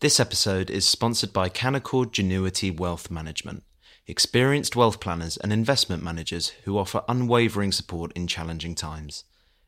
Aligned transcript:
This 0.00 0.20
episode 0.20 0.70
is 0.70 0.86
sponsored 0.86 1.32
by 1.32 1.48
Canaccord 1.48 2.12
Genuity 2.12 2.70
Wealth 2.70 3.10
Management, 3.10 3.64
experienced 4.06 4.76
wealth 4.76 5.00
planners 5.00 5.36
and 5.38 5.52
investment 5.52 6.04
managers 6.04 6.50
who 6.62 6.78
offer 6.78 7.02
unwavering 7.08 7.72
support 7.72 8.12
in 8.12 8.28
challenging 8.28 8.76
times. 8.76 9.24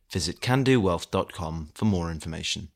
Visit 0.08 0.38
candowealth.com 0.38 1.70
for 1.74 1.84
more 1.84 2.12
information. 2.12 2.68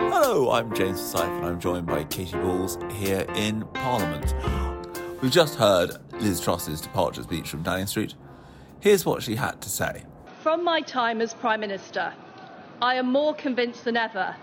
Hello, 0.00 0.50
I'm 0.50 0.74
James 0.74 0.98
Forsyth 0.98 1.30
and 1.30 1.46
I'm 1.46 1.60
joined 1.60 1.86
by 1.86 2.02
Katie 2.02 2.36
Balls 2.38 2.78
here 2.94 3.26
in 3.36 3.64
Parliament. 3.74 4.34
We've 5.22 5.30
just 5.30 5.54
heard 5.54 5.92
Liz 6.14 6.40
Truss's 6.40 6.80
departure 6.80 7.22
speech 7.22 7.48
from 7.48 7.62
Downing 7.62 7.86
Street. 7.86 8.16
Here's 8.80 9.06
what 9.06 9.22
she 9.22 9.36
had 9.36 9.60
to 9.60 9.68
say. 9.68 10.02
From 10.42 10.64
my 10.64 10.80
time 10.80 11.20
as 11.20 11.32
Prime 11.32 11.60
Minister, 11.60 12.12
I 12.80 12.96
am 12.96 13.10
more 13.10 13.34
convinced 13.34 13.84
than 13.84 13.96
ever 13.96 14.36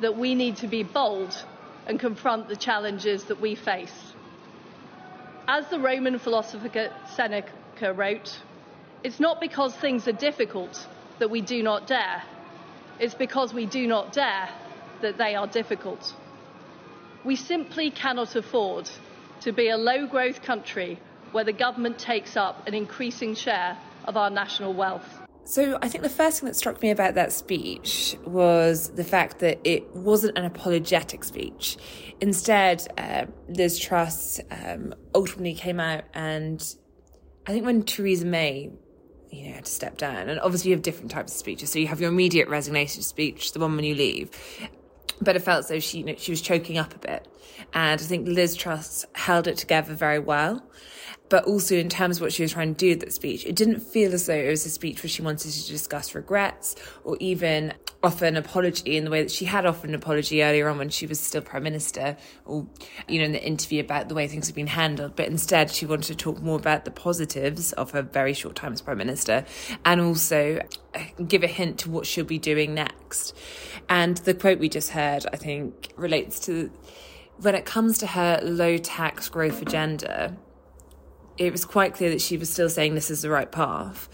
that 0.00 0.16
we 0.16 0.34
need 0.34 0.56
to 0.56 0.66
be 0.66 0.82
bold 0.82 1.44
and 1.86 2.00
confront 2.00 2.48
the 2.48 2.56
challenges 2.56 3.24
that 3.24 3.40
we 3.40 3.54
face. 3.54 4.12
As 5.46 5.68
the 5.68 5.78
Roman 5.78 6.18
philosopher 6.18 6.90
Seneca 7.14 7.92
wrote, 7.94 8.40
it's 9.04 9.20
not 9.20 9.40
because 9.40 9.74
things 9.76 10.08
are 10.08 10.12
difficult 10.12 10.86
that 11.20 11.30
we 11.30 11.40
do 11.40 11.62
not 11.62 11.86
dare, 11.86 12.24
it's 12.98 13.14
because 13.14 13.54
we 13.54 13.66
do 13.66 13.86
not 13.86 14.12
dare 14.12 14.48
that 15.02 15.16
they 15.18 15.36
are 15.36 15.46
difficult. 15.46 16.14
We 17.24 17.36
simply 17.36 17.90
cannot 17.90 18.34
afford 18.34 18.90
to 19.42 19.52
be 19.52 19.68
a 19.68 19.76
low 19.76 20.06
growth 20.08 20.42
country 20.42 20.98
where 21.30 21.44
the 21.44 21.52
government 21.52 21.98
takes 21.98 22.36
up 22.36 22.66
an 22.66 22.74
increasing 22.74 23.34
share 23.34 23.78
of 24.04 24.16
our 24.16 24.30
national 24.30 24.74
wealth. 24.74 25.25
So 25.46 25.78
I 25.80 25.88
think 25.88 26.02
the 26.02 26.10
first 26.10 26.40
thing 26.40 26.48
that 26.48 26.56
struck 26.56 26.82
me 26.82 26.90
about 26.90 27.14
that 27.14 27.32
speech 27.32 28.16
was 28.26 28.90
the 28.90 29.04
fact 29.04 29.38
that 29.38 29.60
it 29.62 29.94
wasn't 29.94 30.36
an 30.36 30.44
apologetic 30.44 31.22
speech. 31.22 31.76
Instead, 32.20 32.86
uh, 32.98 33.26
Liz 33.48 33.78
Truss 33.78 34.40
um, 34.50 34.92
ultimately 35.14 35.54
came 35.54 35.78
out 35.78 36.02
and 36.14 36.60
I 37.46 37.52
think 37.52 37.64
when 37.64 37.84
Theresa 37.84 38.24
May 38.24 38.72
you 39.30 39.48
know, 39.48 39.54
had 39.54 39.66
to 39.66 39.70
step 39.70 39.98
down, 39.98 40.28
and 40.28 40.40
obviously 40.40 40.70
you 40.70 40.76
have 40.76 40.82
different 40.82 41.12
types 41.12 41.32
of 41.32 41.38
speeches. 41.38 41.70
So 41.70 41.78
you 41.78 41.86
have 41.86 42.00
your 42.00 42.10
immediate 42.10 42.48
resignation 42.48 43.02
speech, 43.02 43.52
the 43.52 43.60
one 43.60 43.76
when 43.76 43.84
you 43.84 43.94
leave, 43.94 44.30
but 45.20 45.36
it 45.36 45.40
felt 45.40 45.60
as 45.60 45.68
though 45.68 45.80
she, 45.80 45.98
you 45.98 46.04
know, 46.04 46.14
she 46.16 46.32
was 46.32 46.40
choking 46.40 46.78
up 46.78 46.94
a 46.94 46.98
bit. 46.98 47.28
And 47.72 48.00
I 48.00 48.04
think 48.04 48.28
Liz 48.28 48.54
Truss 48.54 49.06
held 49.14 49.46
it 49.46 49.56
together 49.56 49.94
very 49.94 50.18
well. 50.18 50.62
But 51.28 51.44
also 51.44 51.74
in 51.74 51.88
terms 51.88 52.18
of 52.18 52.22
what 52.22 52.32
she 52.32 52.42
was 52.42 52.52
trying 52.52 52.74
to 52.74 52.78
do 52.78 52.90
with 52.90 53.00
that 53.00 53.12
speech, 53.12 53.44
it 53.46 53.56
didn't 53.56 53.80
feel 53.80 54.14
as 54.14 54.26
though 54.26 54.34
it 54.34 54.48
was 54.48 54.64
a 54.64 54.70
speech 54.70 55.02
where 55.02 55.10
she 55.10 55.22
wanted 55.22 55.50
to 55.50 55.68
discuss 55.68 56.14
regrets 56.14 56.76
or 57.02 57.16
even 57.18 57.74
offer 58.02 58.26
an 58.26 58.36
apology 58.36 58.96
in 58.96 59.04
the 59.04 59.10
way 59.10 59.22
that 59.22 59.32
she 59.32 59.46
had 59.46 59.66
offered 59.66 59.88
an 59.88 59.96
apology 59.96 60.44
earlier 60.44 60.68
on 60.68 60.78
when 60.78 60.88
she 60.88 61.06
was 61.06 61.18
still 61.18 61.40
prime 61.40 61.64
minister 61.64 62.16
or 62.44 62.64
you 63.08 63.18
know 63.18 63.24
in 63.24 63.32
the 63.32 63.44
interview 63.44 63.80
about 63.80 64.08
the 64.08 64.14
way 64.14 64.28
things 64.28 64.46
have 64.46 64.54
been 64.54 64.68
handled. 64.68 65.16
But 65.16 65.26
instead 65.26 65.72
she 65.72 65.84
wanted 65.84 66.06
to 66.06 66.14
talk 66.14 66.40
more 66.40 66.56
about 66.56 66.84
the 66.84 66.92
positives 66.92 67.72
of 67.72 67.90
her 67.90 68.02
very 68.02 68.32
short 68.32 68.54
time 68.54 68.72
as 68.72 68.80
prime 68.80 68.98
minister 68.98 69.44
and 69.84 70.00
also 70.00 70.60
uh, 70.94 71.00
give 71.26 71.42
a 71.42 71.48
hint 71.48 71.78
to 71.80 71.90
what 71.90 72.06
she'll 72.06 72.24
be 72.24 72.38
doing 72.38 72.74
next 72.74 72.95
and 73.88 74.18
the 74.18 74.34
quote 74.34 74.58
we 74.58 74.68
just 74.68 74.90
heard 74.90 75.26
i 75.32 75.36
think 75.36 75.92
relates 75.96 76.40
to 76.40 76.70
when 77.38 77.54
it 77.54 77.64
comes 77.64 77.98
to 77.98 78.06
her 78.06 78.40
low 78.42 78.76
tax 78.78 79.28
growth 79.28 79.60
agenda 79.62 80.36
it 81.38 81.52
was 81.52 81.64
quite 81.64 81.94
clear 81.94 82.10
that 82.10 82.20
she 82.20 82.36
was 82.36 82.50
still 82.50 82.68
saying 82.68 82.94
this 82.94 83.10
is 83.10 83.22
the 83.22 83.30
right 83.30 83.50
path. 83.50 84.08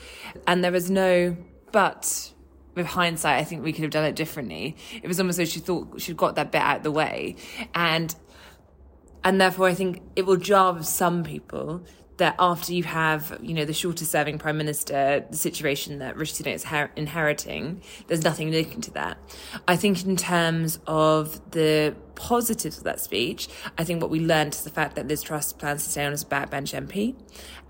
And 0.47 0.65
there 0.65 0.73
was 0.73 0.91
no, 0.91 1.37
but 1.71 2.33
with 2.75 2.87
hindsight, 2.87 3.39
I 3.39 3.45
think 3.45 3.63
we 3.63 3.73
could 3.73 3.83
have 3.83 3.91
done 3.91 4.05
it 4.05 4.17
differently. 4.17 4.77
It 5.03 5.09
was 5.09 5.21
almost 5.21 5.39
as 5.39 5.53
she 5.53 5.61
thought 5.61 6.01
she'd 6.01 6.17
got 6.17 6.37
that 6.37 6.51
bit 6.51 6.61
out 6.61 6.79
of 6.79 6.83
the 6.83 6.91
way. 6.91 7.37
And, 7.75 8.15
and 9.23 9.41
therefore 9.41 9.69
I 9.69 9.75
think 9.75 10.03
it 10.17 10.27
will 10.27 10.37
jar 10.37 10.73
with 10.73 10.87
some 10.87 11.23
people 11.23 11.85
that 12.19 12.37
after 12.39 12.73
you 12.73 12.83
have, 12.85 13.39
you 13.43 13.55
know, 13.55 13.65
the 13.65 13.73
shortest 13.73 14.11
serving 14.11 14.39
prime 14.39 14.59
minister, 14.59 15.25
the 15.31 15.37
situation 15.37 15.99
that 15.99 16.17
Rishi 16.17 16.43
Sunak 16.43 16.55
is 16.55 16.65
her- 16.65 16.91
inheriting, 16.95 17.83
there's 18.07 18.23
nothing 18.23 18.51
linking 18.51 18.81
to 18.83 18.91
that. 18.93 19.19
I 19.67 19.77
think 19.77 20.05
in 20.05 20.17
terms 20.17 20.79
of 20.87 21.51
the 21.53 21.97
positives 22.15 22.79
of 22.79 22.85
that 22.85 23.01
speech, 23.01 23.49
I 23.79 23.85
think 23.85 24.01
what 24.01 24.11
we 24.11 24.21
learned 24.21 24.55
is 24.55 24.63
the 24.63 24.71
fact 24.71 24.97
that 24.97 25.09
Liz 25.09 25.23
Truss 25.23 25.53
plans 25.53 25.85
to 25.85 25.91
stay 25.91 26.05
on 26.05 26.13
as 26.13 26.23
a 26.23 26.27
backbench 26.27 26.75
MP. 26.75 27.17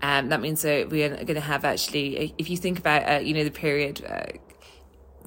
Um, 0.01 0.29
that 0.29 0.41
means 0.41 0.61
that 0.63 0.89
we 0.89 1.03
are 1.03 1.09
going 1.09 1.35
to 1.35 1.39
have 1.39 1.63
actually, 1.63 2.33
if 2.37 2.49
you 2.49 2.57
think 2.57 2.79
about, 2.79 3.09
uh, 3.09 3.19
you 3.19 3.33
know, 3.33 3.43
the 3.43 3.51
period, 3.51 4.05
uh, 4.05 4.37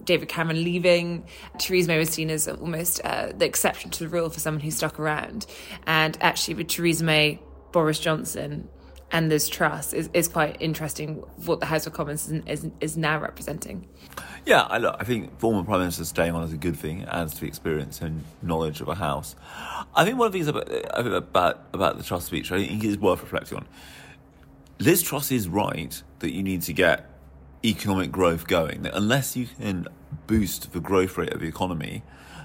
David 0.04 0.28
Cameron 0.28 0.62
leaving. 0.62 1.26
Theresa 1.58 1.88
May 1.88 1.98
was 1.98 2.10
seen 2.10 2.30
as 2.30 2.46
almost 2.46 3.00
uh, 3.04 3.32
the 3.36 3.44
exception 3.44 3.90
to 3.90 4.04
the 4.04 4.08
rule 4.08 4.30
for 4.30 4.38
someone 4.38 4.60
who 4.60 4.70
stuck 4.70 5.00
around. 5.00 5.46
And 5.86 6.16
actually, 6.20 6.54
with 6.54 6.68
Theresa 6.68 7.02
May, 7.02 7.40
Boris 7.72 7.98
Johnson, 7.98 8.68
and 9.12 9.28
Liz 9.28 9.48
Truss 9.48 9.92
is, 9.92 10.10
is 10.12 10.28
quite 10.28 10.56
interesting 10.60 11.16
what 11.44 11.60
the 11.60 11.66
House 11.66 11.86
of 11.86 11.92
Commons 11.92 12.28
is, 12.28 12.42
is, 12.46 12.70
is 12.80 12.96
now 12.96 13.18
representing. 13.20 13.88
Yeah, 14.44 14.62
I, 14.62 14.78
look, 14.78 14.96
I 14.98 15.04
think 15.04 15.38
former 15.38 15.62
Prime 15.62 15.80
Minister 15.80 16.04
staying 16.04 16.34
on 16.34 16.42
is 16.42 16.52
a 16.52 16.56
good 16.56 16.76
thing, 16.76 17.04
adds 17.04 17.34
to 17.34 17.40
the 17.40 17.46
experience 17.46 18.00
and 18.00 18.24
knowledge 18.42 18.80
of 18.80 18.88
a 18.88 18.94
House. 18.94 19.36
I 19.94 20.04
think 20.04 20.18
one 20.18 20.26
of 20.26 20.32
the 20.32 20.38
things 20.38 20.48
about, 20.48 20.68
about, 20.94 21.66
about 21.72 21.96
the 21.98 22.04
Truss 22.04 22.24
speech, 22.24 22.50
I 22.52 22.64
think 22.66 22.84
is 22.84 22.98
worth 22.98 23.22
reflecting 23.22 23.58
on. 23.58 23.66
Liz 24.78 25.02
Truss 25.02 25.32
is 25.32 25.48
right 25.48 26.02
that 26.18 26.32
you 26.32 26.42
need 26.42 26.62
to 26.62 26.72
get 26.72 27.10
economic 27.64 28.12
growth 28.12 28.46
going, 28.46 28.82
that 28.82 28.94
unless 28.94 29.36
you 29.36 29.46
can 29.46 29.88
boost 30.26 30.72
the 30.72 30.80
growth 30.80 31.16
rate 31.16 31.32
of 31.32 31.40
the 31.40 31.48
economy, 31.48 32.02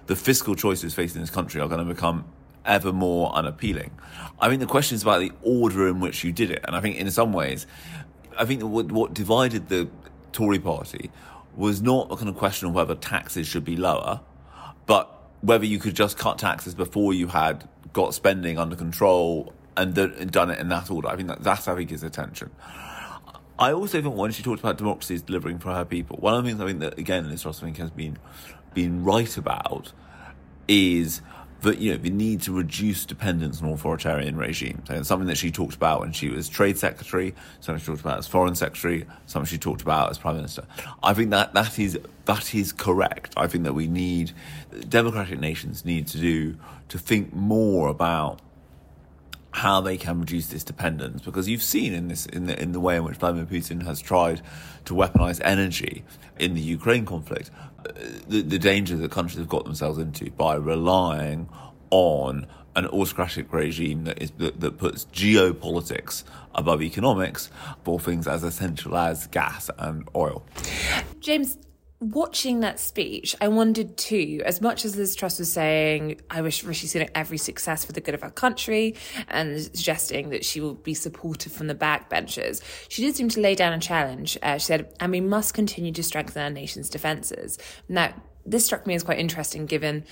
the 0.08 0.16
fiscal 0.16 0.56
choices 0.56 0.94
facing 0.94 1.22
this 1.22 1.30
country 1.30 1.62
are 1.62 1.68
going 1.68 1.86
to 1.86 1.94
become 1.94 2.26
ever 2.66 2.92
more 2.92 3.32
unappealing. 3.34 3.92
I 4.40 4.50
think 4.50 4.60
the 4.60 4.68
question 4.68 4.96
is 4.96 5.04
about 5.04 5.20
the 5.20 5.32
order 5.42 5.88
in 5.88 6.00
which 6.00 6.24
you 6.24 6.32
did 6.32 6.52
it, 6.52 6.62
and 6.66 6.76
I 6.76 6.82
think 6.82 6.98
in 6.98 7.10
some 7.12 7.34
ways, 7.34 7.68
I 8.38 8.46
think 8.46 8.64
what, 8.64 8.92
what 8.92 9.14
divided 9.14 9.70
the 9.70 9.90
Tory 10.32 10.60
party 10.60 11.12
was 11.56 11.82
not 11.82 12.12
a 12.12 12.16
kind 12.16 12.30
of 12.30 12.38
question 12.38 12.68
of 12.68 12.74
whether 12.74 12.96
taxes 12.96 13.48
should 13.48 13.66
be 13.66 13.76
lower, 13.76 14.22
but 14.86 15.22
whether 15.42 15.66
you 15.66 15.80
could 15.80 15.96
just 15.96 16.18
cut 16.18 16.38
taxes 16.38 16.74
before 16.74 17.14
you 17.14 17.28
had 17.28 17.68
got 17.94 18.14
spending 18.14 18.58
under 18.58 18.76
control 18.76 19.54
and, 19.76 19.98
and 19.98 20.32
done 20.32 20.50
it 20.50 20.60
in 20.60 20.70
that 20.70 20.90
order. 20.90 21.08
I 21.08 21.16
think 21.16 21.28
that 21.28 21.44
that 21.44 21.68
I 21.68 21.76
think 21.76 21.92
is 21.92 22.04
attention. 22.04 22.52
I 23.60 23.74
also 23.74 24.02
think 24.02 24.16
when 24.16 24.32
she 24.32 24.44
talked 24.44 24.60
about 24.60 24.78
democracy 24.78 25.16
is 25.16 25.22
delivering 25.22 25.60
for 25.60 25.74
her 25.74 25.86
people, 25.86 26.18
one 26.18 26.34
of 26.34 26.44
the 26.44 26.50
things 26.50 26.62
I 26.62 26.66
think 26.66 26.80
that 26.80 26.98
again 26.98 27.30
Liz 27.30 27.42
Truss 27.42 27.60
has 27.60 27.92
been 27.92 28.18
been 28.74 29.04
right 29.04 29.38
about 29.38 29.94
is 30.68 31.22
that 31.62 31.78
you 31.78 31.92
know 31.92 31.98
the 31.98 32.10
need 32.10 32.42
to 32.42 32.52
reduce 32.52 33.06
dependence 33.06 33.62
on 33.62 33.70
authoritarian 33.70 34.36
regimes. 34.36 34.90
And 34.90 35.06
something 35.06 35.28
that 35.28 35.38
she 35.38 35.52
talked 35.52 35.76
about 35.76 36.00
when 36.00 36.12
she 36.12 36.30
was 36.30 36.50
trade 36.50 36.78
secretary, 36.78 37.34
something 37.60 37.80
she 37.80 37.86
talked 37.88 38.02
about 38.02 38.20
as 38.20 38.28
foreign 38.28 38.56
secretary, 38.56 39.06
something 39.28 39.48
she 39.48 39.58
talked 39.58 39.82
about 39.82 40.10
as 40.10 40.18
prime 40.18 40.36
minister. 40.36 40.64
I 41.04 41.14
think 41.14 41.30
that 41.32 41.54
that 41.54 41.78
is 41.80 42.00
that 42.26 42.54
is 42.56 42.74
correct. 42.74 43.34
I 43.38 43.48
think 43.48 43.64
that 43.66 43.74
we 43.74 43.88
need 43.88 44.32
democratic 44.90 45.40
nations 45.40 45.86
need 45.86 46.08
to 46.08 46.18
do 46.18 46.58
to 46.90 46.98
think 46.98 47.34
more 47.34 47.88
about 47.88 48.42
how 49.54 49.82
they 49.82 49.98
can 49.98 50.20
reduce 50.20 50.48
this 50.48 50.64
dependence 50.64 51.22
because 51.22 51.48
you've 51.48 51.62
seen 51.62 51.94
in 51.94 52.08
this 52.08 52.26
in 52.28 52.46
the 52.46 52.60
in 52.62 52.72
the 52.72 52.80
way 52.80 52.96
in 52.96 53.04
which 53.04 53.18
Vladimir 53.18 53.46
Putin 53.46 53.84
has 53.84 54.00
tried 54.00 54.42
to 54.86 54.94
weaponize 54.94 55.42
energy 55.44 56.04
in 56.40 56.54
the 56.54 56.62
Ukraine 56.62 57.06
conflict 57.06 57.52
the, 58.28 58.42
the 58.42 58.60
danger 58.60 58.96
that 58.98 59.12
countries 59.12 59.38
have 59.38 59.50
got 59.50 59.66
themselves 59.66 59.98
into 59.98 60.30
by 60.32 60.56
relying 60.56 61.50
on 61.90 62.48
an 62.76 62.88
autocratic 62.88 63.52
regime 63.52 64.06
that 64.06 64.22
is 64.22 64.32
that, 64.32 64.60
that 64.60 64.78
puts 64.78 65.06
geopolitics 65.06 66.24
above 66.56 66.82
economics 66.82 67.50
for 67.84 68.00
things 68.00 68.28
as 68.28 68.44
essential 68.44 68.96
as 68.96 69.28
gas 69.28 69.70
and 69.78 70.08
oil. 70.16 70.46
James, 71.20 71.58
watching 72.02 72.62
that 72.62 72.80
speech, 72.80 73.36
I 73.40 73.48
wondered 73.48 73.96
too, 73.96 74.42
as 74.44 74.60
much 74.60 74.84
as 74.86 74.96
Liz 74.96 75.16
Truss 75.16 75.38
was 75.38 75.54
saying, 75.54 76.20
I 76.32 76.42
wish 76.42 76.64
Rishi 76.64 76.88
Sunak 76.88 77.12
every 77.14 77.38
success 77.38 77.86
for 77.86 77.92
the 77.92 78.02
good 78.02 78.16
of 78.16 78.24
our 78.24 78.32
country 78.32 78.96
and 79.30 79.62
suggesting 79.62 80.32
that 80.32 80.44
she 80.44 80.60
will 80.60 80.74
be 80.74 80.96
supported 80.96 81.52
from 81.52 81.68
the 81.68 81.76
backbenchers, 81.76 82.62
she 82.90 83.04
did 83.04 83.16
seem 83.16 83.30
to 83.30 83.40
lay 83.40 83.54
down 83.54 83.72
a 83.72 83.80
challenge. 83.80 84.38
Uh, 84.42 84.58
she 84.58 84.66
said, 84.66 84.92
and 85.00 85.12
we 85.12 85.22
must 85.22 85.54
continue 85.54 85.92
to 85.92 86.04
strengthen 86.04 86.42
our 86.42 86.50
nation's 86.50 86.90
defences. 86.90 87.60
Now, 87.88 88.14
this 88.46 88.66
struck 88.66 88.88
me 88.88 88.96
as 88.96 89.04
quite 89.04 89.20
interesting 89.20 89.68
given 89.68 90.04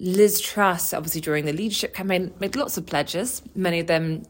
Liz 0.00 0.40
Truss, 0.40 0.92
obviously 0.92 1.20
during 1.20 1.44
the 1.44 1.52
leadership 1.52 1.94
campaign, 1.94 2.34
made 2.40 2.56
lots 2.56 2.76
of 2.76 2.86
pledges, 2.86 3.42
many 3.54 3.80
of 3.80 3.86
them 3.86 4.24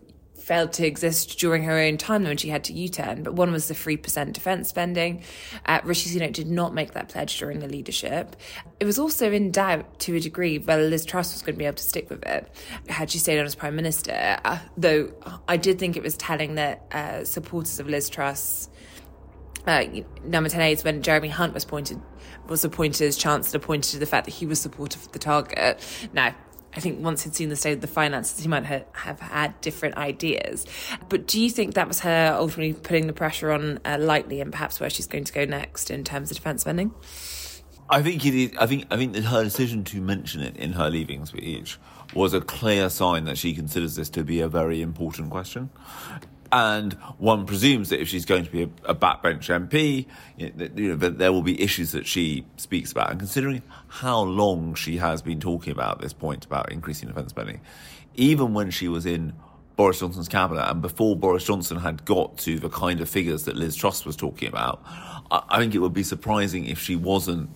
failed 0.49 0.73
to 0.73 0.87
exist 0.87 1.39
during 1.39 1.63
her 1.65 1.79
own 1.79 1.99
time 1.99 2.25
when 2.25 2.39
she 2.39 2.49
had 2.49 2.65
to 2.65 2.73
U-turn. 2.73 3.23
But 3.23 3.35
one 3.35 3.53
was 3.53 3.69
the 3.69 3.75
3% 3.75 4.33
defence 4.33 4.71
spending. 4.71 5.23
Uh, 5.67 5.81
Rishi 5.85 6.19
Sunak 6.19 6.33
did 6.33 6.49
not 6.49 6.73
make 6.73 6.95
that 6.95 7.11
pledge 7.11 7.39
during 7.39 7.59
the 7.61 7.69
leadership. 7.69 8.35
It 8.81 8.87
was 8.87 8.99
also 8.99 9.31
in 9.31 9.51
doubt 9.51 9.99
to 10.01 10.17
a 10.17 10.21
degree 10.21 10.59
whether 10.59 10.89
Liz 10.89 11.05
Truss 11.05 11.35
was 11.35 11.43
going 11.43 11.55
to 11.55 11.59
be 11.59 11.67
able 11.67 11.77
to 11.77 11.85
stick 11.85 12.09
with 12.09 12.25
it 12.27 12.51
had 12.89 13.11
she 13.11 13.19
stayed 13.19 13.39
on 13.39 13.45
as 13.45 13.55
Prime 13.55 13.77
Minister. 13.77 14.39
Uh, 14.43 14.59
though 14.79 15.13
I 15.47 15.59
did 15.59 15.79
think 15.79 15.99
it 15.99 16.03
was 16.03 16.17
telling 16.17 16.55
that 16.55 16.87
uh, 16.93 17.25
supporters 17.25 17.79
of 17.79 17.87
Liz 17.87 18.09
Truss 18.09 18.71
uh, 19.67 19.85
number 20.25 20.49
10 20.49 20.63
aides 20.63 20.83
when 20.83 21.03
Jeremy 21.03 21.29
Hunt 21.29 21.53
was 21.53 21.65
appointed 21.65 22.01
was 22.49 22.65
appointed 22.65 23.07
as 23.07 23.19
Chancellor 23.19 23.61
pointed 23.61 23.93
to 23.93 23.99
the 23.99 24.07
fact 24.07 24.25
that 24.25 24.33
he 24.33 24.47
was 24.47 24.59
supportive 24.59 25.05
of 25.05 25.13
the 25.13 25.19
target. 25.19 25.79
Now, 26.15 26.35
I 26.75 26.81
think 26.81 27.03
once 27.03 27.25
he'd 27.25 27.35
seen 27.35 27.49
the 27.49 27.57
state 27.57 27.73
of 27.73 27.81
the 27.81 27.87
finances, 27.87 28.41
he 28.41 28.49
might 28.49 28.65
have, 28.65 28.85
have 28.93 29.21
had 29.21 29.61
different 29.61 29.97
ideas. 29.97 30.67
But 31.09 31.27
do 31.27 31.41
you 31.41 31.51
think 31.51 31.75
that 31.75 31.89
was 31.89 32.01
her 32.01 32.35
ultimately 32.39 32.75
putting 32.75 33.07
the 33.07 33.13
pressure 33.13 33.51
on 33.51 33.81
uh, 33.85 33.97
lightly 33.99 34.41
and 34.41 34.53
perhaps 34.53 34.79
where 34.79 34.91
she's 34.91 35.07
going 35.07 35.25
to 35.25 35.33
go 35.33 35.45
next 35.45 35.91
in 35.91 36.05
terms 36.05 36.31
of 36.31 36.37
defence 36.37 36.63
spending? 36.63 36.95
I 37.91 38.03
think 38.03 38.25
it 38.27 38.35
is, 38.35 38.53
I 38.59 38.67
think 38.67 38.85
I 38.91 38.97
think 38.97 39.15
that 39.15 39.25
her 39.25 39.43
decision 39.43 39.83
to 39.85 40.01
mention 40.01 40.43
it 40.43 40.57
in 40.57 40.75
her 40.75 40.91
leaving 40.91 41.25
speech 41.25 41.79
was 42.15 42.35
a 42.35 42.41
clear 42.41 42.91
sign 42.91 43.25
that 43.25 43.39
she 43.39 43.55
considers 43.55 43.97
this 43.97 44.11
to 44.11 44.25
be 44.25 44.41
a 44.41 44.49
very 44.49 44.83
important 44.83 45.31
question. 45.31 45.71
And 46.51 46.95
one 47.19 47.45
presumes 47.45 47.91
that 47.91 48.01
if 48.01 48.09
she's 48.09 48.25
going 48.25 48.45
to 48.45 48.51
be 48.51 48.63
a, 48.63 48.71
a 48.85 48.95
backbench 48.95 49.49
MP, 49.49 50.07
you 50.37 50.47
know, 50.47 50.53
that, 50.57 50.79
you 50.79 50.89
know, 50.89 50.97
that 50.97 51.19
there 51.19 51.33
will 51.33 51.43
be 51.43 51.61
issues 51.61 51.93
that 51.93 52.07
she 52.07 52.47
speaks 52.57 52.91
about. 52.91 53.11
And 53.11 53.19
considering 53.19 53.63
how 53.89 54.21
long 54.23 54.75
she 54.75 54.97
has 54.97 55.21
been 55.21 55.41
talking 55.41 55.73
about 55.73 56.01
this 56.01 56.13
point 56.13 56.47
about 56.47 56.73
increasing 56.73 57.09
defence 57.09 57.31
spending, 57.31 57.61
even 58.15 58.55
when 58.55 58.71
she 58.71 58.89
was 58.89 59.05
in 59.05 59.35
Boris 59.77 60.01
Johnson's 60.01 60.29
cabinet 60.29 60.69
and 60.69 60.81
before 60.81 61.15
Boris 61.15 61.45
Johnson 61.45 61.79
had 61.79 62.05
got 62.05 62.39
to 62.39 62.59
the 62.59 62.71
kind 62.71 63.01
of 63.01 63.09
figures 63.09 63.45
that 63.45 63.55
Liz 63.55 63.77
Truss 63.77 64.07
was 64.07 64.17
talking 64.17 64.49
about, 64.49 64.83
I, 65.31 65.43
I 65.51 65.59
think 65.59 65.75
it 65.75 65.79
would 65.79 65.93
be 65.93 66.03
surprising 66.03 66.65
if 66.67 66.79
she 66.79 66.97
wasn't 66.97 67.51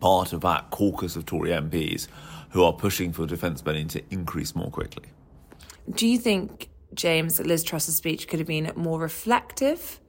part 0.00 0.32
of 0.32 0.40
that 0.40 0.70
caucus 0.70 1.16
of 1.16 1.26
Tory 1.26 1.50
MPs 1.50 2.08
who 2.50 2.64
are 2.64 2.72
pushing 2.72 3.12
for 3.12 3.26
defence 3.26 3.60
spending 3.60 3.88
to 3.88 4.02
increase 4.10 4.54
more 4.54 4.70
quickly. 4.70 5.04
Do 5.94 6.08
you 6.08 6.18
think 6.18 6.68
James, 6.94 7.40
Liz 7.40 7.62
Truss's 7.62 7.96
speech 7.96 8.28
could 8.28 8.38
have 8.38 8.48
been 8.48 8.72
more 8.76 8.98
reflective? 8.98 10.00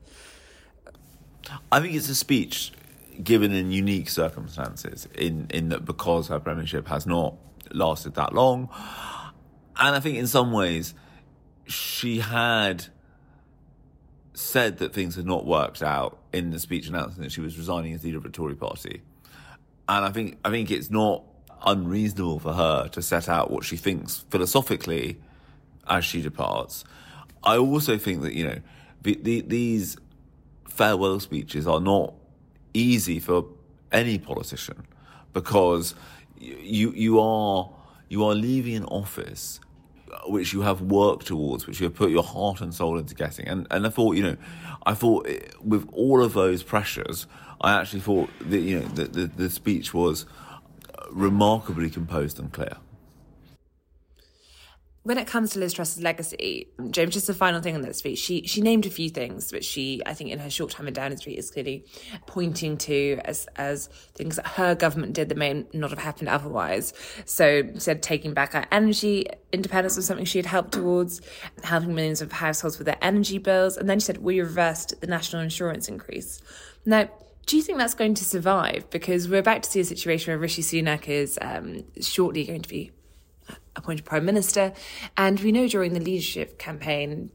I 1.71 1.79
think 1.79 1.95
it's 1.95 2.09
a 2.09 2.15
speech 2.15 2.71
given 3.23 3.51
in 3.51 3.71
unique 3.71 4.09
circumstances, 4.09 5.07
in, 5.15 5.47
in 5.49 5.69
that 5.69 5.85
because 5.85 6.27
her 6.27 6.39
premiership 6.39 6.87
has 6.87 7.05
not 7.05 7.35
lasted 7.71 8.15
that 8.15 8.33
long. 8.33 8.69
And 9.75 9.95
I 9.95 9.99
think 9.99 10.17
in 10.17 10.27
some 10.27 10.51
ways, 10.51 10.93
she 11.67 12.19
had 12.19 12.85
said 14.33 14.77
that 14.77 14.93
things 14.93 15.15
had 15.15 15.25
not 15.25 15.45
worked 15.45 15.81
out 15.81 16.19
in 16.31 16.51
the 16.51 16.59
speech 16.59 16.87
announcing 16.87 17.23
that 17.23 17.31
she 17.31 17.41
was 17.41 17.57
resigning 17.57 17.93
as 17.93 18.03
leader 18.03 18.17
of 18.17 18.23
the 18.23 18.29
Tory 18.29 18.55
party. 18.55 19.01
And 19.89 20.05
I 20.05 20.11
think 20.11 20.37
I 20.45 20.49
think 20.49 20.69
it's 20.69 20.91
not 20.91 21.23
unreasonable 21.65 22.39
for 22.39 22.53
her 22.53 22.87
to 22.89 23.01
set 23.01 23.27
out 23.27 23.49
what 23.49 23.63
she 23.63 23.77
thinks 23.77 24.25
philosophically 24.29 25.17
as 25.89 26.05
she 26.05 26.21
departs. 26.21 26.83
I 27.43 27.57
also 27.57 27.97
think 27.97 28.21
that, 28.21 28.33
you 28.33 28.45
know, 28.45 28.59
the, 29.01 29.19
the, 29.21 29.41
these 29.41 29.97
farewell 30.67 31.19
speeches 31.19 31.67
are 31.67 31.79
not 31.79 32.13
easy 32.73 33.19
for 33.19 33.45
any 33.91 34.17
politician 34.17 34.85
because 35.33 35.95
you, 36.39 36.91
you, 36.91 37.19
are, 37.19 37.69
you 38.09 38.25
are 38.25 38.35
leaving 38.35 38.75
an 38.75 38.85
office 38.85 39.59
which 40.25 40.53
you 40.53 40.61
have 40.61 40.81
worked 40.81 41.27
towards, 41.27 41.67
which 41.67 41.79
you 41.79 41.85
have 41.85 41.95
put 41.95 42.11
your 42.11 42.23
heart 42.23 42.61
and 42.61 42.73
soul 42.73 42.97
into 42.97 43.15
getting. 43.15 43.47
And, 43.47 43.67
and 43.71 43.85
I 43.85 43.89
thought, 43.89 44.15
you 44.15 44.23
know, 44.23 44.37
I 44.85 44.93
thought 44.93 45.27
eh, 45.27 45.39
with 45.61 45.87
all 45.91 46.23
of 46.23 46.33
those 46.33 46.63
pressures, 46.63 47.27
I 47.61 47.79
actually 47.79 48.01
thought 48.01 48.29
that, 48.41 48.59
you 48.59 48.79
know, 48.79 48.87
the, 48.87 49.27
the 49.27 49.49
speech 49.49 49.93
was 49.93 50.25
remarkably 51.11 51.89
composed 51.89 52.39
and 52.39 52.51
clear 52.51 52.77
when 55.07 55.17
it 55.17 55.25
comes 55.25 55.51
to 55.51 55.59
Liz 55.59 55.71
Truss's 55.71 56.03
legacy, 56.03 56.67
James, 56.91 57.13
just 57.13 57.29
a 57.29 57.33
final 57.33 57.61
thing 57.61 57.75
on 57.75 57.81
that 57.83 57.95
speech, 57.95 58.19
she 58.19 58.45
she 58.45 58.59
named 58.59 58.85
a 58.85 58.89
few 58.89 59.09
things 59.09 59.53
which 59.53 59.63
she, 59.63 60.01
I 60.05 60.13
think, 60.13 60.31
in 60.31 60.39
her 60.39 60.49
short 60.49 60.71
time 60.71 60.85
in 60.85 60.93
Downing 60.93 61.17
Street 61.17 61.39
is 61.39 61.49
clearly 61.49 61.85
pointing 62.25 62.77
to 62.79 63.17
as 63.23 63.47
as 63.55 63.87
things 64.15 64.35
that 64.35 64.45
her 64.45 64.75
government 64.75 65.13
did 65.13 65.29
that 65.29 65.37
may 65.37 65.63
not 65.71 65.91
have 65.91 65.99
happened 65.99 66.27
otherwise. 66.27 66.91
So 67.23 67.63
she 67.63 67.79
said 67.79 68.03
taking 68.03 68.33
back 68.33 68.53
our 68.53 68.65
energy 68.69 69.27
independence 69.53 69.95
was 69.95 70.05
something 70.05 70.25
she 70.25 70.39
had 70.39 70.45
helped 70.45 70.73
towards, 70.73 71.21
helping 71.63 71.95
millions 71.95 72.21
of 72.21 72.33
households 72.33 72.77
with 72.77 72.85
their 72.85 72.97
energy 73.01 73.37
bills, 73.37 73.77
and 73.77 73.89
then 73.89 74.01
she 74.01 74.07
said 74.07 74.17
we 74.17 74.41
reversed 74.41 74.99
the 74.99 75.07
national 75.07 75.41
insurance 75.41 75.87
increase. 75.87 76.41
Now 76.85 77.09
do 77.45 77.55
you 77.55 77.63
think 77.63 77.77
that's 77.77 77.93
going 77.93 78.13
to 78.15 78.25
survive? 78.25 78.89
Because 78.89 79.29
we're 79.29 79.39
about 79.39 79.63
to 79.63 79.71
see 79.71 79.79
a 79.79 79.85
situation 79.85 80.33
where 80.33 80.37
Rishi 80.37 80.61
Sunak 80.61 81.07
is 81.07 81.39
um, 81.41 81.85
shortly 82.01 82.43
going 82.43 82.61
to 82.61 82.67
be 82.67 82.91
appointed 83.75 84.05
prime 84.05 84.25
minister. 84.25 84.73
And 85.15 85.39
we 85.39 85.51
know 85.51 85.67
during 85.67 85.93
the 85.93 85.99
leadership 85.99 86.57
campaign, 86.57 87.31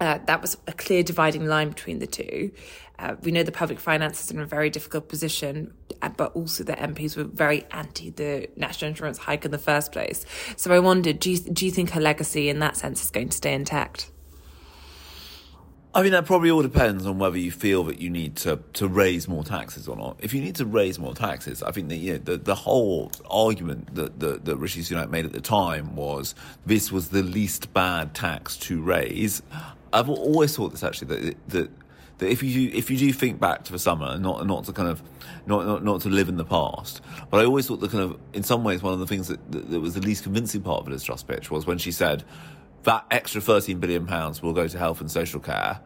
uh, 0.00 0.18
that 0.26 0.40
was 0.40 0.56
a 0.66 0.72
clear 0.72 1.02
dividing 1.02 1.46
line 1.46 1.68
between 1.68 1.98
the 1.98 2.06
two. 2.06 2.52
Uh, 2.98 3.16
we 3.22 3.32
know 3.32 3.42
the 3.42 3.52
public 3.52 3.80
finances 3.80 4.30
in 4.30 4.38
a 4.38 4.46
very 4.46 4.68
difficult 4.68 5.08
position, 5.08 5.72
uh, 6.02 6.08
but 6.10 6.34
also 6.34 6.62
the 6.64 6.74
MPs 6.74 7.16
were 7.16 7.24
very 7.24 7.64
anti 7.70 8.10
the 8.10 8.48
national 8.56 8.90
insurance 8.90 9.18
hike 9.18 9.44
in 9.44 9.50
the 9.50 9.58
first 9.58 9.92
place. 9.92 10.24
So 10.56 10.72
I 10.72 10.78
wondered, 10.78 11.18
do 11.18 11.30
you, 11.30 11.38
do 11.38 11.64
you 11.64 11.72
think 11.72 11.90
her 11.90 12.00
legacy 12.00 12.48
in 12.48 12.58
that 12.58 12.76
sense 12.76 13.02
is 13.02 13.10
going 13.10 13.30
to 13.30 13.36
stay 13.36 13.54
intact? 13.54 14.10
I 15.92 16.02
mean, 16.02 16.12
that 16.12 16.24
probably 16.24 16.52
all 16.52 16.62
depends 16.62 17.04
on 17.04 17.18
whether 17.18 17.36
you 17.36 17.50
feel 17.50 17.82
that 17.84 18.00
you 18.00 18.10
need 18.10 18.36
to, 18.36 18.60
to 18.74 18.86
raise 18.86 19.26
more 19.26 19.42
taxes 19.42 19.88
or 19.88 19.96
not. 19.96 20.18
If 20.20 20.32
you 20.32 20.40
need 20.40 20.54
to 20.56 20.64
raise 20.64 21.00
more 21.00 21.14
taxes, 21.14 21.64
I 21.64 21.72
think 21.72 21.88
that 21.88 21.96
you 21.96 22.12
know, 22.12 22.18
the, 22.18 22.36
the 22.36 22.54
whole 22.54 23.10
argument 23.28 23.92
that, 23.96 24.20
that, 24.20 24.44
that 24.44 24.56
Rishi 24.56 24.82
Sunak 24.82 25.10
made 25.10 25.24
at 25.24 25.32
the 25.32 25.40
time 25.40 25.96
was 25.96 26.36
this 26.64 26.92
was 26.92 27.08
the 27.08 27.24
least 27.24 27.74
bad 27.74 28.14
tax 28.14 28.56
to 28.58 28.80
raise. 28.80 29.42
I've 29.92 30.08
always 30.08 30.54
thought 30.54 30.70
this 30.70 30.84
actually 30.84 31.08
that 31.08 31.48
that, 31.48 31.70
that 32.18 32.30
if 32.30 32.44
you 32.44 32.70
if 32.72 32.88
you 32.88 32.96
do 32.96 33.12
think 33.12 33.40
back 33.40 33.64
to 33.64 33.72
the 33.72 33.78
summer, 33.78 34.16
not 34.16 34.46
not 34.46 34.64
to 34.66 34.72
kind 34.72 34.88
of 34.88 35.02
not, 35.46 35.66
not 35.66 35.82
not 35.82 36.00
to 36.02 36.08
live 36.08 36.28
in 36.28 36.36
the 36.36 36.44
past, 36.44 37.00
but 37.30 37.40
I 37.40 37.44
always 37.44 37.66
thought 37.66 37.80
that 37.80 37.90
kind 37.90 38.04
of 38.04 38.16
in 38.32 38.44
some 38.44 38.62
ways 38.62 38.80
one 38.80 38.92
of 38.92 39.00
the 39.00 39.08
things 39.08 39.26
that, 39.26 39.50
that, 39.50 39.70
that 39.70 39.80
was 39.80 39.94
the 39.94 40.00
least 40.00 40.22
convincing 40.22 40.62
part 40.62 40.82
of 40.82 40.88
Liz 40.88 41.02
Truss 41.02 41.24
pitch 41.24 41.50
was 41.50 41.66
when 41.66 41.78
she 41.78 41.90
said 41.90 42.22
that 42.84 43.06
extra 43.10 43.40
13 43.40 43.78
billion 43.78 44.06
pounds 44.06 44.42
will 44.42 44.52
go 44.52 44.66
to 44.66 44.78
health 44.78 45.00
and 45.00 45.10
social 45.10 45.40
care, 45.40 45.80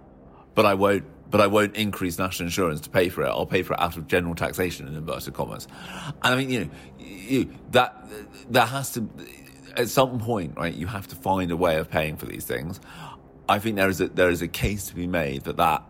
but 0.54 0.66
I 0.66 0.74
won't 0.74 1.04
but 1.30 1.40
I 1.40 1.48
won't 1.48 1.74
increase 1.74 2.16
national 2.18 2.46
insurance 2.46 2.80
to 2.82 2.90
pay 2.90 3.08
for 3.08 3.22
it. 3.22 3.28
I'll 3.28 3.46
pay 3.46 3.62
for 3.62 3.72
it 3.72 3.80
out 3.80 3.96
of 3.96 4.06
general 4.06 4.36
taxation 4.36 4.86
in 4.86 4.94
inverted 4.94 5.34
commas. 5.34 5.66
And 6.22 6.34
I 6.34 6.36
mean, 6.36 6.50
you 6.50 6.60
know, 6.60 6.70
you, 6.98 7.50
that 7.72 8.06
that 8.50 8.68
has 8.68 8.92
to 8.92 9.08
at 9.76 9.88
some 9.88 10.20
point, 10.20 10.56
right? 10.56 10.72
You 10.72 10.86
have 10.86 11.08
to 11.08 11.16
find 11.16 11.50
a 11.50 11.56
way 11.56 11.76
of 11.76 11.90
paying 11.90 12.16
for 12.16 12.26
these 12.26 12.44
things. 12.44 12.80
I 13.48 13.58
think 13.58 13.76
there 13.76 13.88
is 13.88 14.00
a 14.00 14.08
there 14.08 14.30
is 14.30 14.42
a 14.42 14.48
case 14.48 14.86
to 14.86 14.94
be 14.94 15.06
made 15.06 15.44
that 15.44 15.56
that 15.56 15.82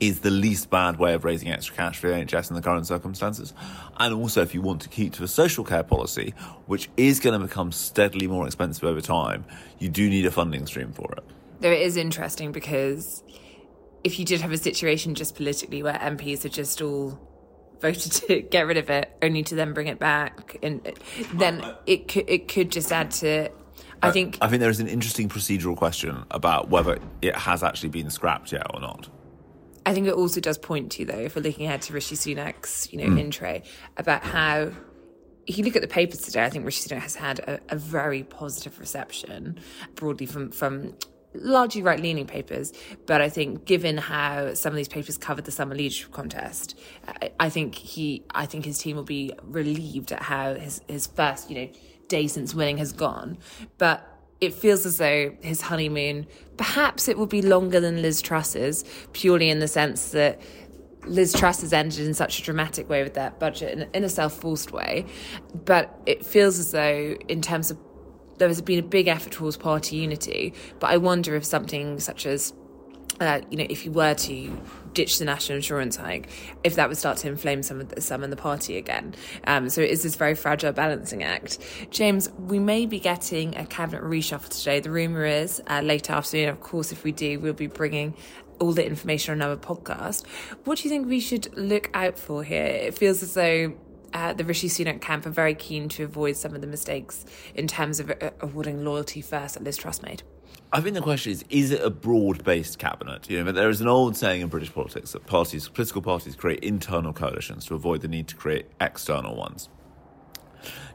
is 0.00 0.20
the 0.20 0.30
least 0.30 0.70
bad 0.70 0.98
way 0.98 1.14
of 1.14 1.24
raising 1.24 1.50
extra 1.50 1.76
cash 1.76 1.98
for 1.98 2.08
the 2.08 2.14
NHS 2.14 2.50
in 2.50 2.56
the 2.56 2.62
current 2.62 2.86
circumstances. 2.86 3.52
And 3.98 4.14
also, 4.14 4.42
if 4.42 4.54
you 4.54 4.62
want 4.62 4.80
to 4.82 4.88
keep 4.88 5.12
to 5.14 5.24
a 5.24 5.28
social 5.28 5.64
care 5.64 5.82
policy, 5.82 6.34
which 6.66 6.88
is 6.96 7.20
going 7.20 7.38
to 7.38 7.46
become 7.46 7.70
steadily 7.70 8.26
more 8.26 8.46
expensive 8.46 8.84
over 8.84 9.00
time, 9.00 9.44
you 9.78 9.88
do 9.88 10.08
need 10.08 10.26
a 10.26 10.30
funding 10.30 10.66
stream 10.66 10.92
for 10.92 11.12
it. 11.16 11.24
Though 11.60 11.70
it 11.70 11.82
is 11.82 11.96
interesting 11.96 12.52
because 12.52 13.22
if 14.02 14.18
you 14.18 14.24
did 14.24 14.40
have 14.40 14.52
a 14.52 14.56
situation 14.56 15.14
just 15.14 15.36
politically 15.36 15.82
where 15.82 15.94
MPs 15.94 16.44
are 16.44 16.48
just 16.48 16.80
all 16.80 17.20
voted 17.80 18.12
to 18.12 18.40
get 18.50 18.66
rid 18.66 18.78
of 18.78 18.88
it, 18.88 19.10
only 19.20 19.42
to 19.44 19.54
then 19.54 19.74
bring 19.74 19.86
it 19.86 19.98
back, 19.98 20.56
and 20.62 20.80
then 21.34 21.62
it 21.86 22.08
could 22.08 22.28
it 22.28 22.48
could 22.48 22.72
just 22.72 22.90
add 22.90 23.10
to 23.10 23.50
I 24.02 24.10
think 24.10 24.38
I 24.40 24.48
think 24.48 24.60
there 24.60 24.70
is 24.70 24.80
an 24.80 24.88
interesting 24.88 25.28
procedural 25.28 25.76
question 25.76 26.24
about 26.30 26.70
whether 26.70 26.98
it 27.20 27.36
has 27.36 27.62
actually 27.62 27.90
been 27.90 28.10
scrapped 28.10 28.52
yet 28.52 28.66
or 28.72 28.80
not. 28.80 29.08
I 29.90 29.92
think 29.92 30.06
it 30.06 30.14
also 30.14 30.40
does 30.40 30.56
point 30.56 30.92
to, 30.92 31.04
though, 31.04 31.18
if 31.18 31.34
we're 31.34 31.42
looking 31.42 31.66
ahead 31.66 31.82
to 31.82 31.92
Rishi 31.92 32.14
Sunak's, 32.14 32.92
you 32.92 32.98
know, 32.98 33.06
mm. 33.06 33.18
intro 33.18 33.60
about 33.96 34.22
how 34.22 34.70
if 35.48 35.58
you 35.58 35.64
look 35.64 35.74
at 35.74 35.82
the 35.82 35.88
papers 35.88 36.20
today, 36.20 36.44
I 36.44 36.48
think 36.48 36.64
Rishi 36.64 36.88
Sunak 36.88 37.00
has 37.00 37.16
had 37.16 37.40
a, 37.40 37.58
a 37.70 37.76
very 37.76 38.22
positive 38.22 38.78
reception 38.78 39.58
broadly 39.96 40.26
from 40.26 40.52
from 40.52 40.94
largely 41.34 41.82
right 41.82 41.98
leaning 41.98 42.28
papers, 42.28 42.72
but 43.06 43.20
I 43.20 43.28
think 43.28 43.64
given 43.64 43.96
how 43.96 44.54
some 44.54 44.72
of 44.72 44.76
these 44.76 44.86
papers 44.86 45.18
covered 45.18 45.44
the 45.44 45.50
summer 45.50 45.74
leadership 45.74 46.12
contest, 46.12 46.78
I, 47.08 47.32
I, 47.40 47.50
think 47.50 47.74
he, 47.74 48.24
I 48.30 48.46
think 48.46 48.66
his 48.66 48.78
team 48.78 48.94
will 48.94 49.02
be 49.02 49.32
relieved 49.42 50.12
at 50.12 50.22
how 50.22 50.54
his 50.54 50.82
his 50.86 51.08
first, 51.08 51.50
you 51.50 51.56
know, 51.56 51.72
day 52.06 52.28
since 52.28 52.54
winning 52.54 52.78
has 52.78 52.92
gone. 52.92 53.38
But 53.76 54.06
it 54.40 54.54
feels 54.54 54.86
as 54.86 54.98
though 54.98 55.34
his 55.40 55.60
honeymoon, 55.62 56.26
perhaps 56.56 57.08
it 57.08 57.18
will 57.18 57.26
be 57.26 57.42
longer 57.42 57.80
than 57.80 58.02
Liz 58.02 58.22
Truss's, 58.22 58.84
purely 59.12 59.50
in 59.50 59.58
the 59.58 59.68
sense 59.68 60.10
that 60.10 60.40
Liz 61.04 61.32
Truss 61.32 61.60
has 61.62 61.72
ended 61.72 62.06
in 62.06 62.14
such 62.14 62.38
a 62.38 62.42
dramatic 62.42 62.88
way 62.88 63.02
with 63.02 63.14
that 63.14 63.38
budget 63.38 63.78
in, 63.78 63.88
in 63.94 64.04
a 64.04 64.08
self 64.08 64.34
forced 64.34 64.72
way. 64.72 65.06
But 65.64 65.94
it 66.06 66.24
feels 66.24 66.58
as 66.58 66.72
though, 66.72 67.16
in 67.28 67.42
terms 67.42 67.70
of 67.70 67.78
there 68.38 68.48
has 68.48 68.62
been 68.62 68.78
a 68.78 68.82
big 68.82 69.06
effort 69.06 69.32
towards 69.32 69.58
party 69.58 69.96
unity, 69.96 70.54
but 70.78 70.90
I 70.90 70.96
wonder 70.96 71.36
if 71.36 71.44
something 71.44 72.00
such 72.00 72.24
as 72.24 72.54
uh, 73.20 73.40
you 73.50 73.58
know, 73.58 73.66
if 73.68 73.84
you 73.84 73.92
were 73.92 74.14
to 74.14 74.58
ditch 74.94 75.18
the 75.18 75.24
national 75.24 75.56
insurance 75.56 75.96
hike, 75.96 76.28
if 76.64 76.74
that 76.76 76.88
would 76.88 76.98
start 76.98 77.18
to 77.18 77.28
inflame 77.28 77.62
some 77.62 77.80
of 77.80 77.88
the, 77.90 78.00
some 78.00 78.24
in 78.24 78.30
the 78.30 78.36
party 78.36 78.76
again. 78.76 79.14
Um, 79.46 79.68
so 79.68 79.82
it 79.82 79.90
is 79.90 80.02
this 80.02 80.16
very 80.16 80.34
fragile 80.34 80.72
balancing 80.72 81.22
act. 81.22 81.58
James, 81.90 82.30
we 82.38 82.58
may 82.58 82.86
be 82.86 82.98
getting 82.98 83.56
a 83.56 83.66
cabinet 83.66 84.02
reshuffle 84.02 84.48
today. 84.48 84.80
The 84.80 84.90
rumour 84.90 85.24
is 85.26 85.62
uh, 85.68 85.82
late 85.82 86.10
afternoon. 86.10 86.48
Of 86.48 86.60
course, 86.60 86.92
if 86.92 87.04
we 87.04 87.12
do, 87.12 87.38
we'll 87.38 87.52
be 87.52 87.66
bringing 87.66 88.14
all 88.58 88.72
the 88.72 88.84
information 88.84 89.40
on 89.40 89.48
our 89.48 89.56
podcast. 89.56 90.26
What 90.64 90.78
do 90.78 90.84
you 90.84 90.90
think 90.90 91.06
we 91.06 91.20
should 91.20 91.56
look 91.56 91.90
out 91.94 92.18
for 92.18 92.42
here? 92.42 92.64
It 92.64 92.94
feels 92.94 93.22
as 93.22 93.34
though 93.34 93.74
uh, 94.12 94.32
the 94.32 94.44
Rishi 94.44 94.68
Sunak 94.68 95.00
camp 95.00 95.26
are 95.26 95.30
very 95.30 95.54
keen 95.54 95.88
to 95.90 96.04
avoid 96.04 96.36
some 96.36 96.54
of 96.54 96.60
the 96.60 96.66
mistakes 96.66 97.24
in 97.54 97.68
terms 97.68 98.00
of 98.00 98.10
uh, 98.10 98.30
awarding 98.40 98.84
loyalty 98.84 99.20
first 99.20 99.54
that 99.54 99.64
Liz 99.64 99.76
Truss 99.76 100.02
made. 100.02 100.22
I 100.72 100.80
think 100.80 100.94
the 100.94 101.00
question 101.00 101.32
is: 101.32 101.44
Is 101.50 101.72
it 101.72 101.82
a 101.82 101.90
broad-based 101.90 102.78
cabinet? 102.78 103.28
You 103.28 103.38
know, 103.38 103.44
but 103.46 103.54
there 103.56 103.70
is 103.70 103.80
an 103.80 103.88
old 103.88 104.16
saying 104.16 104.40
in 104.40 104.48
British 104.48 104.72
politics 104.72 105.12
that 105.12 105.26
parties, 105.26 105.68
political 105.68 106.00
parties, 106.00 106.36
create 106.36 106.60
internal 106.60 107.12
coalitions 107.12 107.66
to 107.66 107.74
avoid 107.74 108.02
the 108.02 108.08
need 108.08 108.28
to 108.28 108.36
create 108.36 108.66
external 108.80 109.34
ones. 109.34 109.68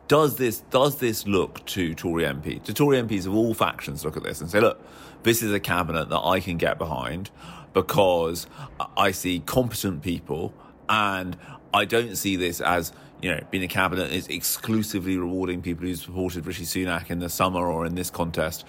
Does 0.07 0.37
this 0.37 0.61
does 0.69 0.99
this 0.99 1.27
look 1.27 1.65
to 1.67 1.93
Tory 1.93 2.23
MPs? 2.23 2.63
to 2.63 2.73
Tory 2.73 3.01
MPs 3.01 3.25
of 3.25 3.35
all 3.35 3.53
factions, 3.53 4.05
look 4.05 4.15
at 4.15 4.23
this 4.23 4.39
and 4.39 4.49
say, 4.49 4.61
look, 4.61 4.81
this 5.23 5.43
is 5.43 5.51
a 5.51 5.59
cabinet 5.59 6.09
that 6.09 6.21
I 6.21 6.39
can 6.39 6.57
get 6.57 6.77
behind 6.77 7.31
because 7.73 8.47
I 8.95 9.11
see 9.11 9.39
competent 9.39 10.03
people 10.03 10.53
and 10.87 11.35
I 11.73 11.83
don't 11.83 12.15
see 12.15 12.35
this 12.37 12.61
as 12.61 12.93
you 13.21 13.31
know, 13.31 13.41
being 13.49 13.63
a 13.63 13.67
cabinet 13.67 14.11
is 14.11 14.27
exclusively 14.27 15.17
rewarding 15.17 15.61
people 15.61 15.87
who 15.87 15.95
supported 15.95 16.45
Rishi 16.45 16.63
Sunak 16.63 17.09
in 17.09 17.19
the 17.19 17.29
summer 17.29 17.65
or 17.67 17.85
in 17.85 17.95
this 17.95 18.09
contest, 18.09 18.65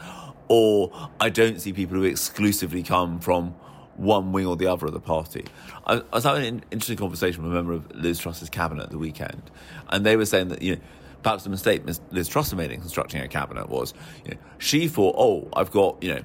or 0.49 1.11
I 1.21 1.29
don't 1.29 1.61
see 1.61 1.73
people 1.73 1.97
who 1.97 2.05
exclusively 2.05 2.83
come 2.83 3.21
from 3.21 3.55
one 3.97 4.33
wing 4.33 4.47
or 4.47 4.57
the 4.57 4.67
other 4.67 4.87
of 4.87 4.93
the 4.93 5.01
party. 5.01 5.45
I, 5.87 5.97
I 5.97 6.03
was 6.13 6.25
having 6.25 6.45
an 6.45 6.65
interesting 6.71 6.99
conversation 6.99 7.43
with 7.43 7.53
a 7.53 7.55
member 7.55 7.73
of 7.73 7.91
Liz 7.95 8.19
Truss's 8.19 8.51
cabinet 8.51 8.85
at 8.85 8.91
the 8.91 8.99
weekend, 8.99 9.51
and 9.89 10.05
they 10.05 10.17
were 10.17 10.27
saying 10.27 10.49
that 10.49 10.63
you 10.63 10.77
know 10.77 10.83
perhaps 11.23 11.45
the 11.45 11.51
mistake 11.51 11.83
Liz 12.11 12.29
Truss 12.29 12.53
made 12.55 12.71
in 12.71 12.81
constructing 12.81 13.21
her 13.21 13.27
cabinet 13.27 13.69
was 13.69 13.95
you 14.25 14.33
know, 14.33 14.37
she 14.59 14.87
thought, 14.89 15.15
oh, 15.19 15.49
I've 15.55 15.71
got 15.71 16.03
you 16.03 16.15
know 16.15 16.23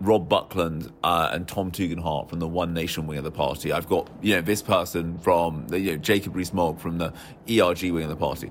Rob 0.00 0.28
Buckland 0.28 0.92
uh, 1.02 1.30
and 1.32 1.48
Tom 1.48 1.72
Tugendhat 1.72 2.28
from 2.28 2.38
the 2.38 2.46
One 2.46 2.72
Nation 2.72 3.06
wing 3.06 3.18
of 3.18 3.24
the 3.24 3.32
party. 3.32 3.72
I've 3.72 3.88
got 3.88 4.08
you 4.22 4.34
know 4.34 4.42
this 4.42 4.62
person 4.62 5.18
from 5.18 5.66
the, 5.68 5.78
you 5.78 5.92
know, 5.92 5.98
Jacob 5.98 6.36
Rees-Mogg 6.36 6.78
from 6.78 6.98
the 6.98 7.12
ERG 7.48 7.90
wing 7.90 8.04
of 8.04 8.10
the 8.10 8.16
party, 8.16 8.50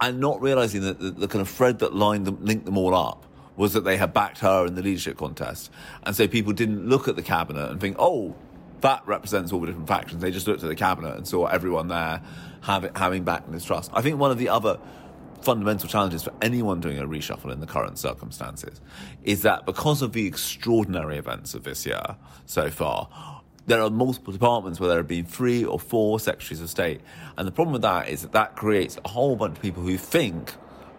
and 0.00 0.20
not 0.20 0.40
realizing 0.40 0.82
that 0.82 0.98
the, 0.98 1.10
the 1.10 1.28
kind 1.28 1.40
of 1.40 1.48
thread 1.48 1.78
that 1.80 1.94
lined 1.94 2.26
them, 2.26 2.38
linked 2.44 2.64
them 2.64 2.76
all 2.76 2.94
up 2.94 3.26
was 3.56 3.72
that 3.74 3.84
they 3.84 3.96
had 3.96 4.12
backed 4.14 4.38
her 4.38 4.66
in 4.66 4.74
the 4.74 4.82
leadership 4.82 5.16
contest, 5.16 5.70
and 6.04 6.16
so 6.16 6.26
people 6.26 6.52
didn't 6.52 6.88
look 6.88 7.08
at 7.08 7.16
the 7.16 7.22
cabinet 7.22 7.70
and 7.70 7.80
think, 7.80 7.96
oh, 7.98 8.34
that 8.80 9.02
represents 9.06 9.52
all 9.52 9.60
the 9.60 9.66
different 9.66 9.88
factions. 9.88 10.20
They 10.20 10.30
just 10.30 10.48
looked 10.48 10.62
at 10.62 10.68
the 10.68 10.74
cabinet 10.74 11.16
and 11.16 11.26
saw 11.26 11.46
everyone 11.46 11.88
there 11.88 12.22
having 12.62 13.24
backed 13.24 13.48
Liz 13.50 13.64
Truss. 13.64 13.88
I 13.92 14.02
think 14.02 14.18
one 14.18 14.30
of 14.30 14.38
the 14.38 14.48
other 14.48 14.78
fundamental 15.42 15.88
challenges 15.88 16.22
for 16.22 16.32
anyone 16.40 16.80
doing 16.80 16.98
a 16.98 17.06
reshuffle 17.06 17.52
in 17.52 17.60
the 17.60 17.66
current 17.66 17.98
circumstances 17.98 18.80
is 19.24 19.42
that 19.42 19.66
because 19.66 20.02
of 20.02 20.12
the 20.12 20.26
extraordinary 20.26 21.18
events 21.18 21.54
of 21.54 21.64
this 21.64 21.84
year 21.84 22.16
so 22.46 22.70
far, 22.70 23.08
there 23.66 23.80
are 23.80 23.90
multiple 23.90 24.32
departments 24.32 24.80
where 24.80 24.88
there 24.88 24.98
have 24.98 25.08
been 25.08 25.24
three 25.24 25.64
or 25.64 25.78
four 25.78 26.18
secretaries 26.18 26.60
of 26.60 26.70
state. 26.70 27.00
And 27.36 27.46
the 27.46 27.52
problem 27.52 27.72
with 27.72 27.82
that 27.82 28.08
is 28.08 28.22
that 28.22 28.32
that 28.32 28.56
creates 28.56 28.98
a 29.04 29.08
whole 29.08 29.36
bunch 29.36 29.56
of 29.56 29.62
people 29.62 29.82
who 29.82 29.96
think 29.96 30.54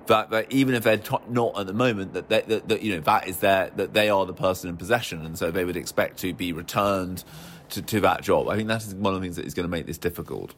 that, 0.07 0.29
that 0.31 0.51
even 0.51 0.75
if 0.75 0.83
they're 0.83 0.98
t- 0.98 1.15
not 1.29 1.60
at 1.60 1.67
the 1.67 1.74
moment, 1.74 2.13
that, 2.13 2.29
they, 2.29 2.41
that, 2.41 2.67
that, 2.69 2.81
you 2.81 2.95
know 2.95 3.01
that 3.01 3.27
is 3.27 3.38
their 3.38 3.69
that 3.75 3.93
they 3.93 4.10
are 4.10 4.25
the 4.25 4.33
person 4.33 4.69
in 4.69 4.77
possession, 4.77 5.25
and 5.25 5.38
so 5.38 5.51
they 5.51 5.65
would 5.65 5.77
expect 5.77 6.17
to 6.19 6.33
be 6.33 6.53
returned 6.53 7.24
to, 7.69 7.81
to 7.81 8.00
that 8.01 8.22
job. 8.22 8.50
I 8.50 8.55
think 8.55 8.67
that 8.67 8.83
is 8.83 8.93
one 8.95 9.13
of 9.13 9.22
the 9.22 9.25
things 9.25 9.36
that 9.38 9.45
is 9.45 9.53
going 9.53 9.65
to 9.65 9.72
make 9.72 9.86
this 9.86 9.98
difficult. 9.98 10.53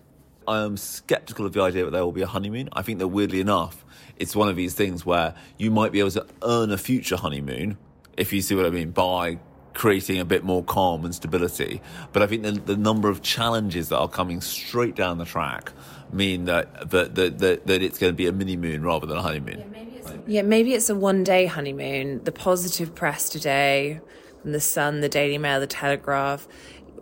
I 0.48 0.64
am 0.64 0.78
skeptical 0.78 1.46
of 1.46 1.54
the 1.54 1.62
idea 1.62 1.86
that 1.86 1.92
there 1.92 2.04
will 2.04 2.12
be 2.12 2.22
a 2.22 2.28
honeymoon. 2.28 2.70
I 2.74 2.82
think 2.82 3.00
that 3.00 3.08
weirdly 3.08 3.42
enough, 3.42 3.84
it's 4.18 4.36
one 4.36 4.48
of 4.48 4.56
these 4.56 4.74
things 4.74 5.06
where 5.06 5.34
you 5.58 5.72
might 5.72 5.92
be 5.92 6.00
able 6.00 6.12
to 6.12 6.26
earn 6.44 6.72
a 6.72 6.78
future 6.78 7.18
honeymoon, 7.18 7.78
if 8.16 8.32
you 8.32 8.42
see 8.42 8.56
what 8.56 8.66
I 8.66 8.70
mean, 8.70 8.92
by 8.92 9.40
creating 9.76 10.20
a 10.20 10.26
bit 10.26 10.44
more 10.44 10.64
calm 10.64 11.06
and 11.06 11.14
stability. 11.14 11.82
But 12.14 12.24
I 12.24 12.28
think 12.28 12.42
the, 12.42 12.54
the 12.54 12.78
number 12.78 13.10
of 13.10 13.22
challenges 13.22 13.90
that 13.90 13.98
are 13.98 14.08
coming 14.10 14.42
straight 14.42 14.96
down 14.96 15.20
the 15.20 15.26
track 15.26 15.72
mean 16.12 16.46
that 16.46 16.90
that, 16.90 17.14
that, 17.16 17.38
that, 17.40 17.68
that 17.68 17.84
it's 17.84 18.00
going 18.00 18.12
to 18.12 18.16
be 18.16 18.26
a 18.26 18.32
mini 18.32 18.58
moon 18.58 18.82
rather 18.82 19.06
than 19.06 19.18
a 19.18 19.22
honeymoon. 19.22 19.60
Yeah, 19.60 19.66
maybe 19.72 19.92
it's, 19.98 20.14
yeah, 20.26 20.42
maybe 20.42 20.74
it's 20.74 20.90
a 20.90 20.96
one 20.96 21.24
day 21.24 21.46
honeymoon. 21.46 22.24
The 22.24 22.32
positive 22.32 22.96
press 22.96 23.30
today 23.30 24.00
from 24.42 24.54
the 24.54 24.60
Sun, 24.60 25.02
the 25.02 25.10
Daily 25.10 25.38
Mail, 25.38 25.60
the 25.60 25.68
Telegraph 25.68 26.48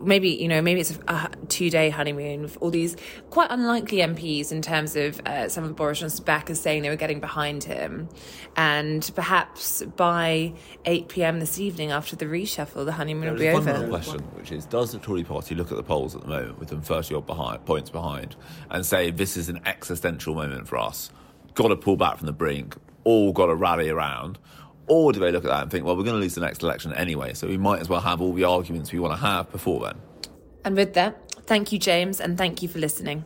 maybe 0.00 0.30
you 0.30 0.48
know 0.48 0.60
maybe 0.60 0.80
it's 0.80 0.98
a, 1.08 1.30
two 1.48 1.70
day 1.70 1.90
honeymoon 1.90 2.42
with 2.42 2.58
all 2.60 2.70
these 2.70 2.96
quite 3.30 3.50
unlikely 3.50 3.98
MPs 3.98 4.52
in 4.52 4.62
terms 4.62 4.96
of 4.96 5.20
uh, 5.26 5.48
some 5.48 5.64
of 5.64 5.76
Boris 5.76 6.00
Johnson's 6.00 6.20
backers 6.20 6.60
saying 6.60 6.82
they 6.82 6.90
were 6.90 6.96
getting 6.96 7.20
behind 7.20 7.64
him, 7.64 8.08
and 8.56 9.08
perhaps 9.14 9.82
by 9.96 10.52
eight 10.84 11.08
pm 11.08 11.40
this 11.40 11.58
evening 11.58 11.90
after 11.90 12.16
the 12.16 12.26
reshuffle, 12.26 12.84
the 12.84 12.92
honeymoon 12.92 13.32
will 13.32 13.38
be 13.38 13.48
over. 13.48 13.72
One 13.72 13.88
question, 13.88 14.20
which 14.34 14.52
is: 14.52 14.66
Does 14.66 14.92
the 14.92 14.98
Tory 14.98 15.24
Party 15.24 15.54
look 15.54 15.70
at 15.70 15.76
the 15.76 15.82
polls 15.82 16.14
at 16.14 16.22
the 16.22 16.28
moment 16.28 16.58
with 16.58 16.68
them 16.68 16.82
thirty 16.82 17.14
odd 17.14 17.26
behind, 17.26 17.64
points 17.64 17.90
behind, 17.90 18.36
and 18.70 18.84
say 18.84 19.10
this 19.10 19.36
is 19.36 19.48
an 19.48 19.60
existential 19.66 20.34
moment 20.34 20.68
for 20.68 20.78
us? 20.78 21.10
Got 21.54 21.68
to 21.68 21.76
pull 21.76 21.96
back 21.96 22.18
from 22.18 22.26
the 22.26 22.32
brink, 22.32 22.76
all 23.04 23.32
got 23.32 23.46
to 23.46 23.54
rally 23.54 23.88
around 23.88 24.38
or 24.86 25.12
do 25.12 25.20
they 25.20 25.30
look 25.32 25.44
at 25.44 25.48
that 25.48 25.62
and 25.62 25.70
think, 25.70 25.84
well, 25.84 25.96
we're 25.96 26.04
going 26.04 26.16
to 26.16 26.20
lose 26.20 26.34
the 26.34 26.40
next 26.40 26.62
election 26.62 26.92
anyway, 26.94 27.34
so 27.34 27.46
we 27.46 27.56
might 27.56 27.80
as 27.80 27.88
well 27.88 28.00
have 28.00 28.20
all 28.20 28.32
the 28.32 28.44
arguments 28.44 28.92
we 28.92 28.98
want 28.98 29.12
to 29.12 29.20
have 29.20 29.50
before 29.50 29.84
then? 29.84 30.00
And 30.64 30.76
with 30.76 30.94
that, 30.94 31.30
thank 31.46 31.72
you, 31.72 31.78
James, 31.78 32.20
and 32.20 32.38
thank 32.38 32.62
you 32.62 32.68
for 32.68 32.78
listening. 32.78 33.24